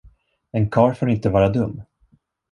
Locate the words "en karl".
0.51-0.93